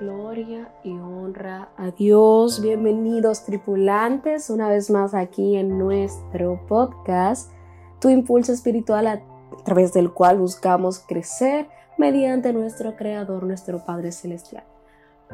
[0.00, 2.60] Gloria y honra a Dios.
[2.60, 7.52] Bienvenidos tripulantes una vez más aquí en nuestro podcast,
[8.00, 9.22] Tu Impulso Espiritual a
[9.64, 11.68] través del cual buscamos crecer
[11.98, 14.64] mediante nuestro Creador, nuestro Padre Celestial.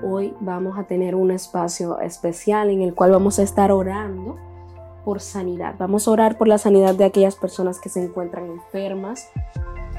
[0.02, 4.36] Hoy vamos a tener un espacio especial en el cual vamos a estar orando
[5.04, 5.74] por sanidad.
[5.78, 9.30] Vamos a orar por la sanidad de aquellas personas que se encuentran enfermas,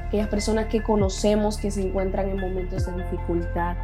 [0.06, 3.76] aquellas personas que conocemos que se encuentran en momentos de dificultad,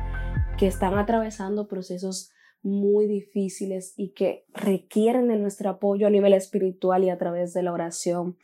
[0.59, 2.31] que están atravesando procesos
[2.63, 7.63] muy difíciles y que requieren de nuestro apoyo a nivel espiritual y a través de
[7.63, 8.39] la oración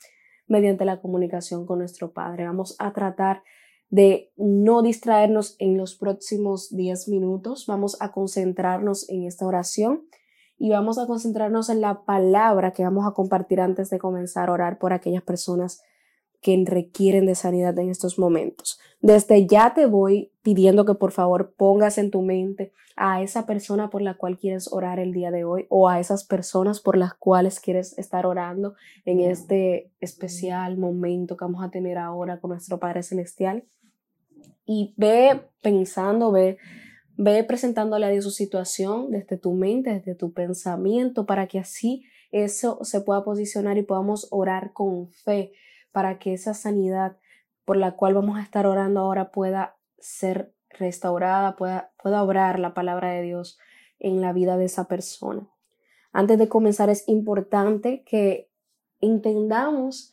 [0.46, 2.44] mediante la comunicación con nuestro Padre.
[2.44, 3.42] Vamos a tratar
[3.88, 7.64] de no distraernos en los próximos 10 minutos.
[7.66, 10.02] Vamos a concentrarnos en esta oración
[10.58, 14.52] y vamos a concentrarnos en la palabra que vamos a compartir antes de comenzar a
[14.52, 15.82] orar por aquellas personas
[16.42, 18.78] que requieren de sanidad en estos momentos.
[19.00, 23.90] Desde ya te voy pidiendo que por favor pongas en tu mente a esa persona
[23.90, 27.14] por la cual quieres orar el día de hoy o a esas personas por las
[27.14, 32.78] cuales quieres estar orando en este especial momento que vamos a tener ahora con nuestro
[32.78, 33.64] Padre Celestial.
[34.66, 36.58] Y ve pensando, ve,
[37.16, 42.04] ve presentándole a Dios su situación desde tu mente, desde tu pensamiento, para que así
[42.30, 45.52] eso se pueda posicionar y podamos orar con fe,
[45.92, 47.16] para que esa sanidad
[47.64, 52.74] por la cual vamos a estar orando ahora pueda ser restaurada, pueda, pueda obrar la
[52.74, 53.58] palabra de Dios
[53.98, 55.48] en la vida de esa persona.
[56.12, 58.50] Antes de comenzar es importante que
[59.00, 60.12] entendamos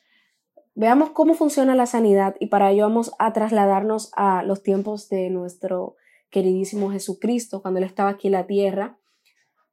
[0.79, 5.29] Veamos cómo funciona la sanidad y para ello vamos a trasladarnos a los tiempos de
[5.29, 5.97] nuestro
[6.29, 8.97] queridísimo Jesucristo cuando Él estaba aquí en la tierra.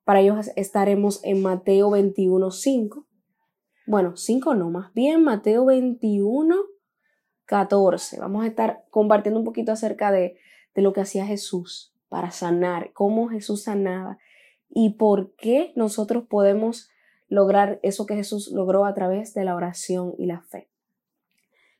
[0.03, 3.06] Para ello estaremos en Mateo 21, 5.
[3.87, 6.57] Bueno, 5 no, más bien Mateo 21,
[7.45, 8.19] 14.
[8.19, 10.39] Vamos a estar compartiendo un poquito acerca de,
[10.75, 14.19] de lo que hacía Jesús para sanar, cómo Jesús sanaba
[14.69, 16.91] y por qué nosotros podemos
[17.29, 20.69] lograr eso que Jesús logró a través de la oración y la fe.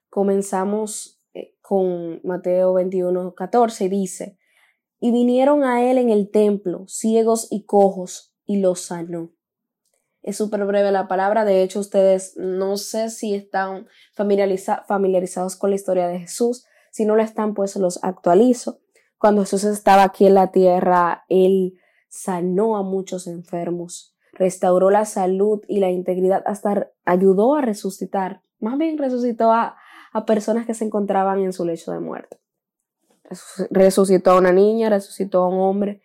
[0.09, 4.39] Comenzamos eh, con Mateo 21, 14, dice,
[5.01, 9.36] y vinieron a él en el templo ciegos y cojos, y los sanó.
[10.27, 15.77] Es súper breve la palabra, de hecho ustedes no sé si están familiarizados con la
[15.77, 18.81] historia de Jesús, si no lo están pues los actualizo.
[19.19, 21.79] Cuando Jesús estaba aquí en la tierra, él
[22.09, 28.77] sanó a muchos enfermos, restauró la salud y la integridad, hasta ayudó a resucitar, más
[28.79, 29.77] bien resucitó a,
[30.13, 32.41] a personas que se encontraban en su lecho de muerte.
[33.71, 36.03] Resucitó a una niña, resucitó a un hombre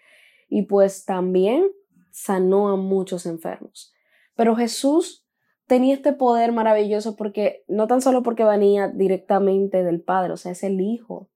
[0.48, 1.72] y pues también
[2.12, 3.96] sanó a muchos enfermos.
[4.41, 5.24] Pero Jesús
[5.68, 10.53] tenía este poder maravilloso porque no tan solo porque venía directamente del Padre, o sea,
[10.53, 11.29] es el Hijo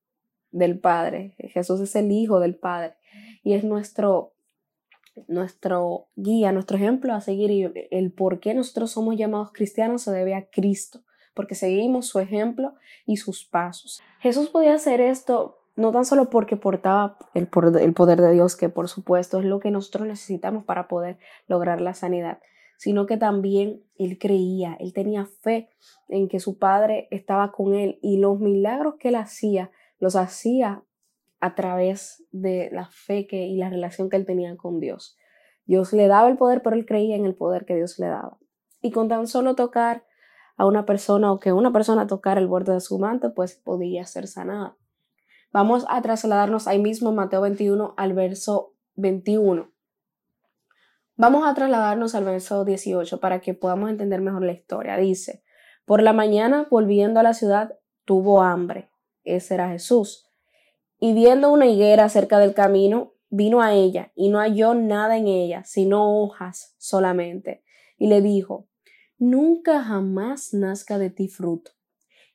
[0.49, 1.35] del Padre.
[1.37, 2.95] Jesús es el Hijo del Padre
[3.43, 4.33] y es nuestro
[5.27, 10.11] nuestro guía, nuestro ejemplo a seguir y el por qué nosotros somos llamados cristianos se
[10.11, 11.03] debe a Cristo
[11.35, 12.73] porque seguimos su ejemplo
[13.05, 14.01] y sus pasos.
[14.19, 18.87] Jesús podía hacer esto no tan solo porque portaba el, poder de Dios, que por
[18.89, 22.39] supuesto es lo que nosotros necesitamos para poder lograr la sanidad,
[22.77, 25.69] sino que también él creía, él tenía fe
[26.09, 30.83] en que su padre estaba con él y los milagros que él hacía, los hacía
[31.39, 35.17] a través de la fe que, y la relación que él tenía con Dios.
[35.65, 38.37] Dios le daba el poder, pero él creía en el poder que Dios le daba.
[38.81, 40.05] Y con tan solo tocar
[40.57, 44.05] a una persona o que una persona tocara el borde de su manto, pues podía
[44.05, 44.77] ser sanada.
[45.51, 49.74] Vamos a trasladarnos ahí mismo en Mateo 21 al verso 21.
[51.17, 54.97] Vamos a trasladarnos al verso 18 para que podamos entender mejor la historia.
[54.97, 55.43] Dice,
[55.85, 58.89] por la mañana, volviendo a la ciudad, tuvo hambre.
[59.23, 60.29] Ese era Jesús.
[60.99, 65.27] Y viendo una higuera cerca del camino, vino a ella y no halló nada en
[65.27, 67.63] ella, sino hojas solamente.
[67.97, 68.67] Y le dijo,
[69.17, 71.71] nunca jamás nazca de ti fruto.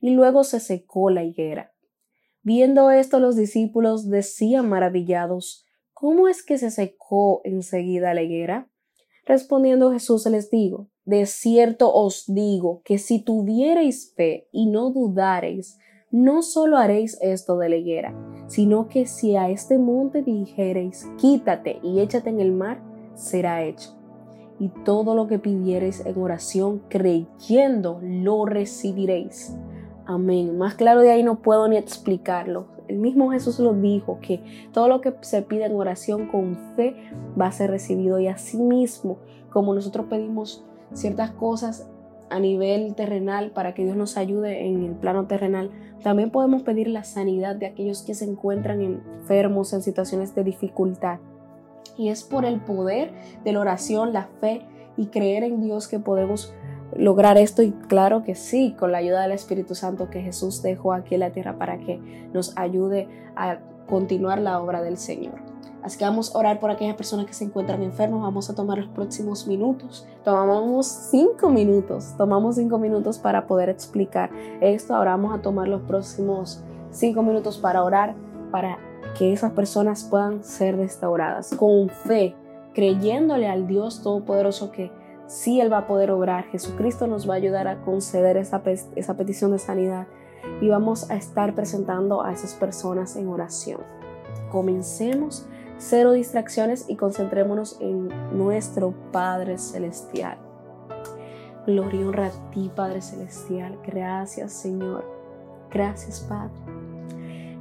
[0.01, 1.75] Y luego se secó la higuera.
[2.43, 8.70] Viendo esto los discípulos decían maravillados, ¿cómo es que se secó enseguida la higuera?
[9.31, 15.79] Respondiendo Jesús les digo, de cierto os digo que si tuviereis fe y no dudareis,
[16.11, 18.13] no solo haréis esto de la higuera,
[18.49, 22.83] sino que si a este monte dijereis, quítate y échate en el mar,
[23.15, 23.97] será hecho
[24.59, 29.57] y todo lo que pidiereis en oración creyendo lo recibiréis.
[30.11, 30.59] Amén.
[30.59, 32.67] Más claro de ahí no puedo ni explicarlo.
[32.89, 34.43] El mismo Jesús lo dijo, que
[34.73, 36.97] todo lo que se pide en oración con fe
[37.41, 38.19] va a ser recibido.
[38.19, 39.19] Y así mismo,
[39.53, 40.65] como nosotros pedimos
[40.95, 41.89] ciertas cosas
[42.29, 45.71] a nivel terrenal para que Dios nos ayude en el plano terrenal.
[46.03, 51.21] También podemos pedir la sanidad de aquellos que se encuentran enfermos en situaciones de dificultad.
[51.97, 53.13] Y es por el poder
[53.45, 54.63] de la oración, la fe
[54.97, 56.53] y creer en Dios que podemos
[56.97, 60.93] lograr esto y claro que sí, con la ayuda del Espíritu Santo que Jesús dejó
[60.93, 61.99] aquí en la tierra para que
[62.33, 63.59] nos ayude a
[63.89, 65.35] continuar la obra del Señor.
[65.83, 68.21] Así que vamos a orar por aquellas personas que se encuentran enfermas.
[68.21, 70.07] Vamos a tomar los próximos minutos.
[70.25, 72.15] Tomamos cinco minutos.
[72.19, 74.95] Tomamos cinco minutos para poder explicar esto.
[74.95, 78.15] Ahora vamos a tomar los próximos cinco minutos para orar
[78.51, 78.79] para
[79.19, 82.35] que esas personas puedan ser restauradas con fe,
[82.75, 84.91] creyéndole al Dios Todopoderoso que
[85.31, 86.45] sí Él va a poder obrar.
[86.47, 88.63] Jesucristo nos va a ayudar a conceder esa,
[88.97, 90.09] esa petición de sanidad
[90.61, 93.81] y vamos a estar presentando a esas personas en oración.
[94.51, 95.47] Comencemos
[95.79, 100.37] cero distracciones y concentrémonos en nuestro Padre Celestial.
[101.65, 103.79] Gloria y honra a ti, Padre Celestial.
[103.87, 105.05] Gracias, Señor.
[105.71, 106.51] Gracias, Padre.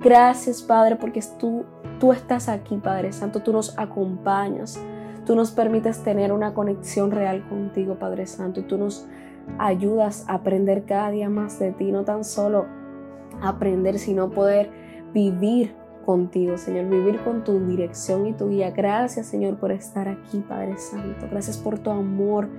[0.01, 1.66] Gracias, Padre, porque tú,
[2.00, 3.42] tú estás aquí, Padre Santo.
[3.42, 4.80] Tú nos acompañas.
[5.29, 8.61] Tú nos permites tener una conexión real contigo, Padre Santo.
[8.61, 9.05] Y tú nos
[9.59, 11.91] ayudas a aprender cada día más de ti.
[11.91, 12.65] No tan solo
[13.39, 14.71] aprender, sino poder
[15.13, 18.71] vivir contigo, Señor, vivir con tu dirección y tu guía.
[18.71, 21.27] Gracias, Señor, por estar aquí, Padre Santo.
[21.29, 22.49] Gracias por tu amor,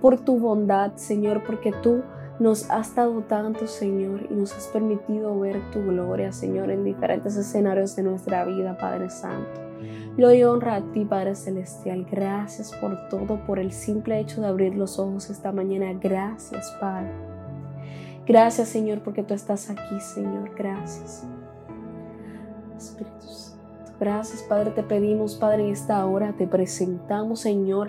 [0.00, 2.04] por tu bondad, Señor, porque tú
[2.40, 7.36] nos has dado tanto, Señor, y nos has permitido ver tu gloria, Señor, en diferentes
[7.36, 9.73] escenarios de nuestra vida, Padre Santo.
[10.16, 12.06] Lo honra a ti, Padre Celestial.
[12.10, 15.92] Gracias por todo, por el simple hecho de abrir los ojos esta mañana.
[16.00, 17.10] Gracias, Padre.
[18.26, 20.54] Gracias, Señor, porque tú estás aquí, Señor.
[20.56, 21.26] Gracias.
[22.76, 23.24] Espíritu
[24.00, 27.88] Gracias, Padre, te pedimos, Padre, en esta hora te presentamos, Señor,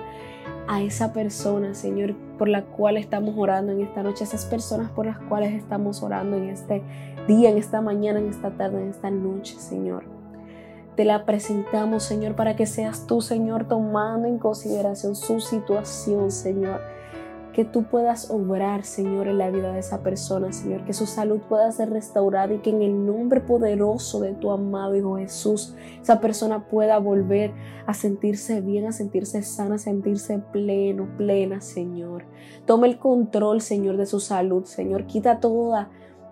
[0.67, 5.07] a esa persona, Señor, por la cual estamos orando en esta noche, esas personas por
[5.07, 6.83] las cuales estamos orando en este
[7.27, 10.14] día, en esta mañana, en esta tarde, en esta noche, Señor.
[10.95, 16.79] Te la presentamos, Señor, para que seas tú, Señor, tomando en consideración su situación, Señor
[17.55, 21.39] que tú puedas obrar, Señor, en la vida de esa persona, Señor, que su salud
[21.47, 26.19] pueda ser restaurada y que en el nombre poderoso de tu amado Hijo Jesús, esa
[26.19, 27.53] persona pueda volver
[27.85, 32.25] a sentirse bien, a sentirse sana, a sentirse pleno, plena, Señor.
[32.65, 35.05] Toma el control, Señor, de su salud, Señor.
[35.05, 35.89] Quita toda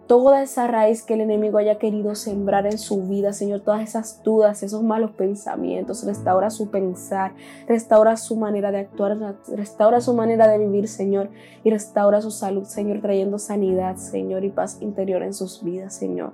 [0.08, 4.22] toda esa raíz que el enemigo haya querido sembrar en su vida, Señor, todas esas
[4.24, 7.34] dudas, esos malos pensamientos, restaura su pensar,
[7.68, 9.18] restaura su manera de actuar,
[9.48, 11.30] restaura su manera de vivir, Señor,
[11.64, 16.34] y restaura su salud, Señor, trayendo sanidad, Señor, y paz interior en sus vidas, Señor.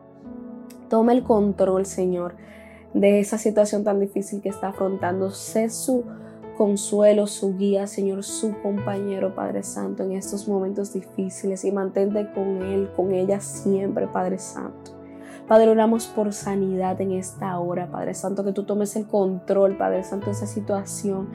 [0.89, 2.35] Toma el control, Señor,
[2.93, 5.29] de esa situación tan difícil que está afrontando.
[5.29, 6.03] Sé su
[6.59, 12.61] consuelo, su guía, Señor, su compañero, Padre Santo, en estos momentos difíciles y mantente con
[12.61, 14.91] Él, con ella siempre, Padre Santo.
[15.47, 20.03] Padre, oramos por sanidad en esta hora, Padre Santo, que tú tomes el control, Padre
[20.03, 21.29] Santo, de esa situación,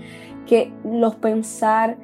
[0.46, 1.96] que los pensar,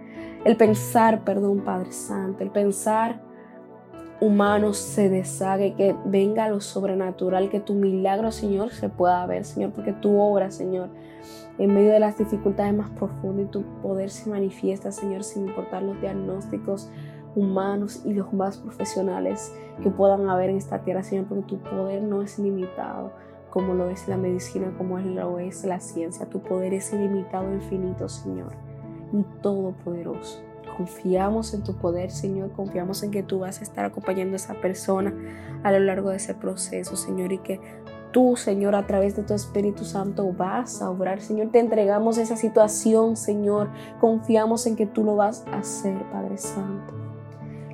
[0.46, 3.20] el pensar, perdón, Padre Santo, el pensar
[4.22, 9.72] humano se deshaga que venga lo sobrenatural, que tu milagro, Señor, se pueda ver, Señor,
[9.72, 10.88] porque tu obra, Señor,
[11.60, 15.82] en medio de las dificultades más profundas y tu poder se manifiesta, Señor, sin importar
[15.82, 16.90] los diagnósticos
[17.36, 22.02] humanos y los más profesionales que puedan haber en esta tierra, Señor, porque tu poder
[22.02, 23.12] no es limitado
[23.50, 26.24] como lo es la medicina, como lo es la ciencia.
[26.24, 28.52] Tu poder es ilimitado, infinito, Señor,
[29.12, 30.40] y todopoderoso.
[30.78, 34.54] Confiamos en tu poder, Señor, confiamos en que tú vas a estar acompañando a esa
[34.54, 35.12] persona
[35.62, 37.60] a lo largo de ese proceso, Señor, y que
[38.10, 41.20] tú, Señor, a través de tu Espíritu Santo vas a obrar.
[41.20, 43.70] Señor, te entregamos esa situación, Señor.
[44.00, 46.94] Confiamos en que tú lo vas a hacer, Padre Santo.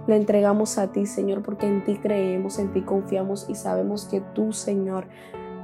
[0.07, 4.21] Le entregamos a ti, Señor, porque en ti creemos, en ti confiamos y sabemos que
[4.21, 5.09] tú, Señor,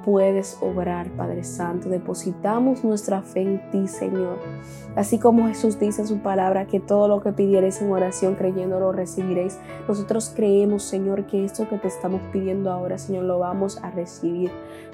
[0.04, 1.88] puedes obrar, Padre Santo.
[1.88, 4.38] Depositamos nuestra fe en ti, Señor.
[4.97, 8.78] Así como Jesús dice en su palabra que todo lo que pidierais en oración creyendo
[8.78, 9.59] lo recibiréis.
[9.88, 14.50] Nosotros creemos, Señor, que esto que te estamos pidiendo ahora, Señor, lo vamos a recibir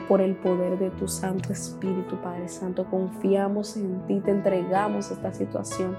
[0.08, 2.86] por el poder de tu Santo Espíritu, Padre Santo.
[2.90, 5.96] Confiamos en ti, te entregamos esta situación.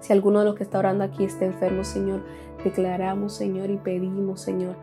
[0.00, 2.22] Si alguno de los que está orando aquí está enfermo, Señor,
[2.64, 4.76] declaramos, Señor, y pedimos, Señor,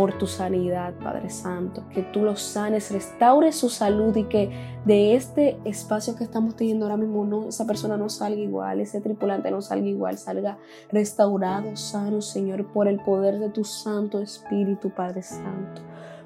[0.00, 4.50] por tu sanidad, Padre Santo, que tú los sanes, restaures su salud y que
[4.86, 9.02] de este espacio que estamos teniendo ahora mismo no, esa persona no salga igual, ese
[9.02, 10.56] tripulante no salga igual, salga
[10.90, 15.82] restaurado, sano, Señor, por el poder de tu Santo Espíritu, Padre Santo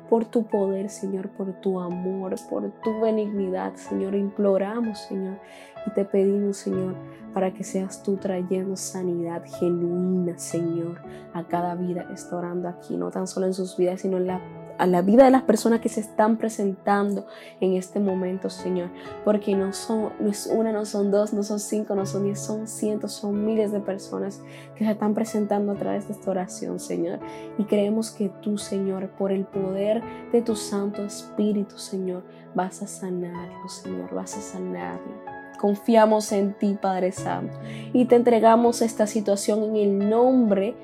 [0.09, 4.15] por tu poder, Señor, por tu amor, por tu benignidad, Señor.
[4.15, 5.39] Imploramos, Señor,
[5.87, 6.95] y te pedimos, Señor,
[7.33, 11.01] para que seas tú trayendo sanidad genuina, Señor,
[11.33, 14.27] a cada vida que está orando aquí, no tan solo en sus vidas, sino en
[14.27, 14.41] la
[14.79, 17.27] a la vida de las personas que se están presentando
[17.61, 18.91] en este momento, Señor.
[19.25, 22.41] Porque no son, no es una, no son dos, no son cinco, no son diez,
[22.41, 24.41] son cientos, son miles de personas
[24.77, 27.21] que se están presentando a través de esta oración, Señor.
[27.59, 30.03] Y creemos que tú, Señor, por el poder
[30.33, 32.23] de tu Santo Espíritu, Señor,
[32.55, 35.35] vas a sanarlo, Señor, vas a sanarlo.
[35.59, 37.57] Confiamos en ti, Padre Santo,
[37.93, 40.75] y te entregamos esta situación en el nombre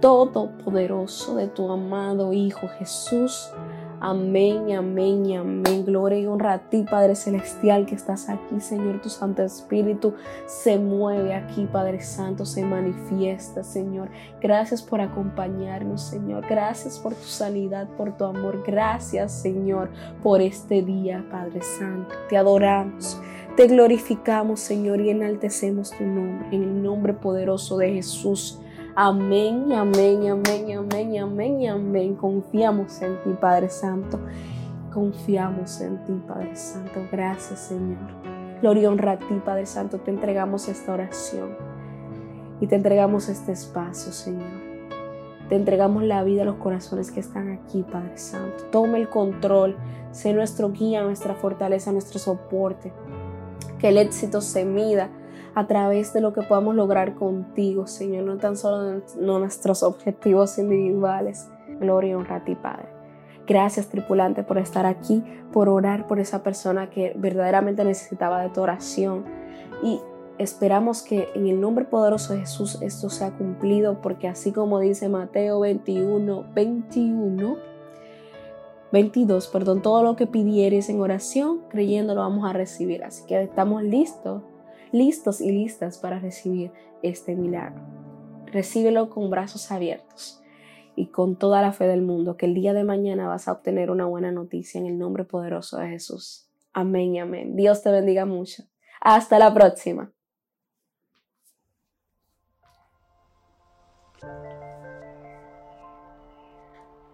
[0.00, 3.50] todopoderoso de tu amado Hijo Jesús.
[4.02, 5.84] Amén, amén, amén.
[5.84, 9.02] Gloria y honra a ti, Padre Celestial, que estás aquí, Señor.
[9.02, 10.14] Tu Santo Espíritu
[10.46, 14.08] se mueve aquí, Padre Santo, se manifiesta, Señor.
[14.40, 16.46] Gracias por acompañarnos, Señor.
[16.48, 18.62] Gracias por tu sanidad, por tu amor.
[18.66, 19.90] Gracias, Señor,
[20.22, 22.14] por este día, Padre Santo.
[22.30, 23.20] Te adoramos.
[23.54, 28.60] Te glorificamos, Señor, y enaltecemos tu nombre, en el nombre poderoso de Jesús.
[28.96, 32.14] Amén, amén, amén, amén, amén, amén.
[32.16, 34.18] Confiamos en ti, Padre Santo.
[34.92, 37.00] Confiamos en ti, Padre Santo.
[37.12, 37.98] Gracias, Señor.
[38.60, 39.98] Gloria y honra a ti, Padre Santo.
[39.98, 41.50] Te entregamos esta oración
[42.60, 44.70] y te entregamos este espacio, Señor.
[45.48, 48.64] Te entregamos la vida a los corazones que están aquí, Padre Santo.
[48.70, 49.76] Toma el control.
[50.10, 52.92] Sé nuestro guía, nuestra fortaleza, nuestro soporte
[53.80, 55.08] que el éxito se mida
[55.54, 61.48] a través de lo que podamos lograr contigo, Señor, no tan solo nuestros objetivos individuales.
[61.80, 62.88] Gloria y honra a ti, Padre.
[63.46, 68.60] Gracias, tripulante, por estar aquí, por orar por esa persona que verdaderamente necesitaba de tu
[68.60, 69.24] oración.
[69.82, 70.00] Y
[70.38, 75.08] esperamos que en el nombre poderoso de Jesús esto sea cumplido, porque así como dice
[75.08, 77.56] Mateo 21, 21,
[78.92, 83.04] 22, perdón, todo lo que pidieres en oración, creyendo lo vamos a recibir.
[83.04, 84.42] Así que estamos listos,
[84.92, 87.82] listos y listas para recibir este milagro.
[88.46, 90.42] Recíbelo con brazos abiertos
[90.96, 93.90] y con toda la fe del mundo, que el día de mañana vas a obtener
[93.90, 96.48] una buena noticia en el nombre poderoso de Jesús.
[96.72, 97.56] Amén y amén.
[97.56, 98.64] Dios te bendiga mucho.
[99.00, 100.12] Hasta la próxima.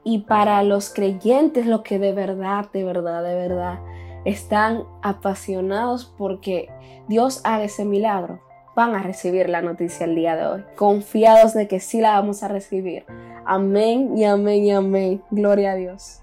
[0.08, 3.80] y para los creyentes, los que de verdad, de verdad, de verdad
[4.26, 6.68] están apasionados porque
[7.08, 8.40] Dios haga ese milagro,
[8.74, 12.42] van a recibir la noticia el día de hoy, confiados de que sí la vamos
[12.42, 13.06] a recibir.
[13.46, 15.22] Amén y amén y amén.
[15.30, 16.20] Gloria a Dios.